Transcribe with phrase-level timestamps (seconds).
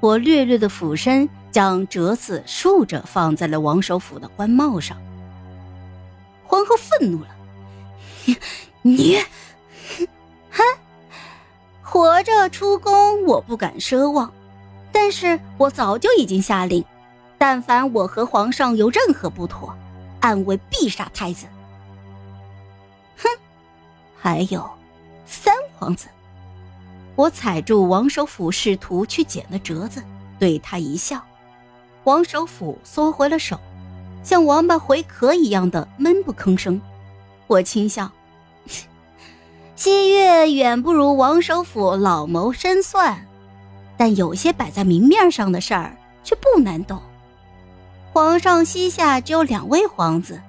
[0.00, 4.96] 我略略的俯身，将折子竖着放在了王首府的官帽上。
[6.46, 7.28] 皇后愤怒了
[8.24, 8.36] ：“你，
[8.96, 9.18] 你，
[10.50, 10.62] 哼！
[11.82, 14.32] 活着出宫，我不敢奢望，
[14.90, 16.84] 但是我早就已经下令，
[17.36, 19.76] 但凡我和皇上有任何不妥，
[20.20, 21.46] 暗卫必杀太子。
[23.18, 23.28] 哼，
[24.16, 24.68] 还有
[25.26, 26.08] 三皇子。”
[27.16, 30.02] 我踩住王首府试图去捡的折子，
[30.38, 31.22] 对他一笑，
[32.04, 33.60] 王首府缩回了手，
[34.22, 36.80] 像王八回壳一样的闷不吭声。
[37.46, 38.10] 我轻笑，
[39.76, 43.26] 西月远不如王首府老谋深算，
[43.96, 47.02] 但有些摆在明面上的事儿却不难懂。
[48.12, 50.40] 皇上膝下只有两位皇子，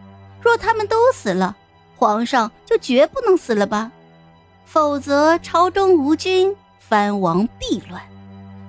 [0.42, 1.56] 若他们都死了，
[1.98, 3.92] 皇上就绝不能死了吧？
[4.66, 6.56] 否则朝中无君。
[6.80, 8.02] 藩王必乱，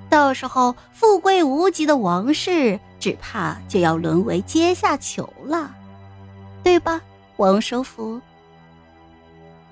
[0.08, 5.74] 到时候富贵无极的王室只怕就要沦为阶下囚了，
[6.62, 7.00] 对吧，
[7.38, 8.20] 王首府？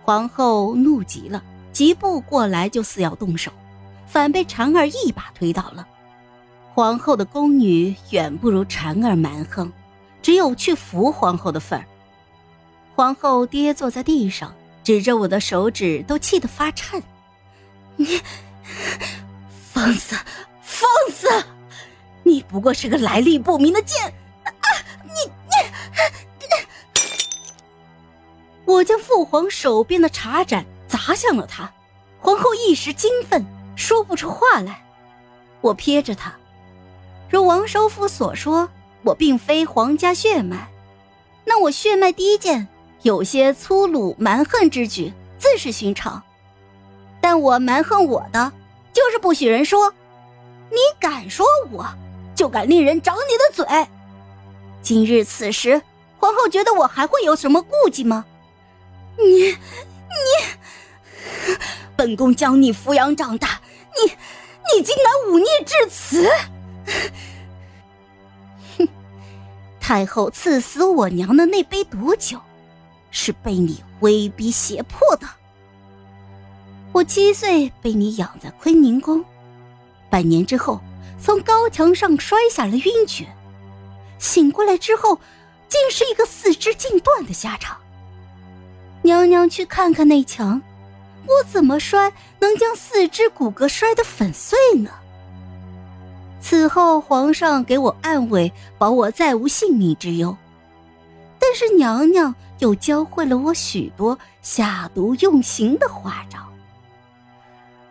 [0.02, 1.40] 皇后怒极了，
[1.72, 3.52] 疾步过来就似要动手，
[4.08, 5.86] 反被婵儿一把推倒了。
[6.74, 9.70] 皇后的宫女远不如婵儿蛮横，
[10.22, 11.84] 只有去扶皇后的份儿。
[12.96, 14.52] 皇后跌坐在地上，
[14.90, 17.00] 指着我的手指，都气得发颤。
[17.94, 18.20] 你，
[19.72, 20.16] 放肆，
[20.62, 21.28] 放肆！
[22.24, 24.04] 你不过是个来历不明的贱！
[24.42, 24.50] 啊，
[25.04, 25.52] 你你！
[28.66, 31.72] 我将父皇手边的茶盏砸向了他，
[32.18, 34.82] 皇后一时惊愤，说不出话来。
[35.60, 36.34] 我瞥着他，
[37.28, 38.68] 如王首府所说，
[39.04, 40.68] 我并非皇家血脉，
[41.44, 42.66] 那我血脉低贱，
[43.02, 46.22] 有些粗鲁蛮横之举，自是寻常。
[47.20, 48.52] 但我蛮横我的，
[48.92, 49.92] 就是不许人说。
[50.70, 51.86] 你敢说我，
[52.34, 53.88] 就敢令人长你的嘴。
[54.82, 55.82] 今日此时，
[56.18, 58.24] 皇后觉得我还会有什么顾忌吗？
[59.18, 59.56] 你，你，
[61.96, 63.60] 本宫将你抚养长大，
[63.96, 64.12] 你，
[64.74, 66.30] 你竟敢忤逆至此！
[68.78, 68.88] 哼，
[69.80, 72.40] 太后赐死我娘的那杯毒酒，
[73.10, 75.26] 是被你威逼胁迫的。
[76.92, 79.24] 我七岁被你养在坤宁宫，
[80.08, 80.80] 百年之后
[81.20, 83.26] 从高墙上摔下了晕厥，
[84.18, 85.18] 醒过来之后
[85.68, 87.76] 竟是一个四肢尽断的下场。
[89.02, 90.60] 娘娘去看看那墙，
[91.26, 94.90] 我怎么摔能将四肢骨骼摔得粉碎呢？
[96.42, 100.36] 此后皇上给我暗慰，保我再无性命之忧，
[101.50, 106.38] 但是娘娘又教会了我许多下毒用刑的花招。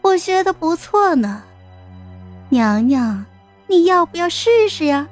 [0.02, 1.44] 我学的不错呢，
[2.48, 3.25] 娘娘，
[3.68, 5.09] 你要不要试试呀？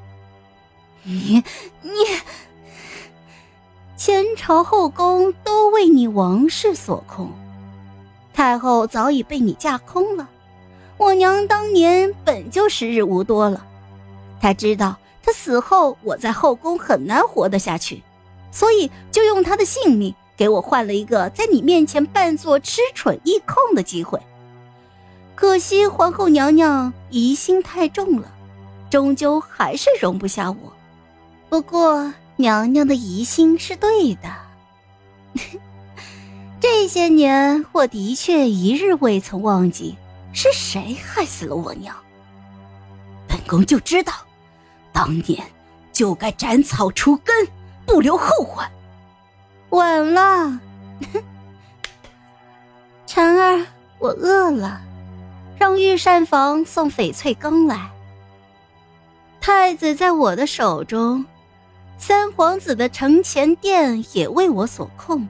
[1.04, 1.44] 你
[1.82, 1.92] 你，
[3.98, 7.30] 前朝后宫都为你王室所控，
[8.34, 10.30] 太后早已被你架空了。
[10.96, 13.62] 我娘当年本就时日无多了，
[14.40, 18.02] 她知道她死后我在后宫很难活得下去，
[18.52, 24.20] 所以就用他的性命给我换了一个在你面前扮作痴蠢易控的机会。
[25.36, 28.32] 可惜皇后娘娘疑心太重了，
[28.90, 30.74] 终究还是容不下我。
[31.50, 34.30] 不过娘娘的疑心是对的，
[36.60, 39.96] 这些年我的确一日未曾忘记
[40.34, 41.96] 是谁害死了我娘。
[43.28, 44.14] 本宫就知道，
[44.92, 45.44] 当年
[45.94, 47.48] 就该斩草除根，
[47.88, 48.72] 不留后患。
[49.70, 50.60] 晚了，
[53.08, 53.66] 婵儿，
[53.98, 54.80] 我饿了。
[55.58, 57.90] 让御膳房送翡翠羹来。
[59.42, 61.26] 太子在我的手中，
[61.98, 65.28] 三皇子的承乾殿也为我所控，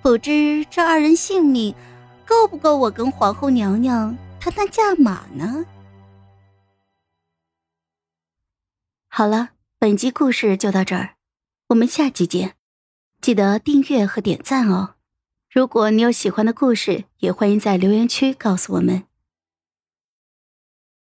[0.00, 1.74] 不知这二人性命
[2.24, 5.66] 够不够我跟皇后娘娘谈谈价码呢？
[9.08, 11.13] 好了，本集故事就到这儿，
[11.68, 12.56] 我们下期见，
[13.22, 14.96] 记得订阅和点赞哦。
[15.50, 19.04] 如果你有喜欢的故事，也欢迎在留言区告诉我们。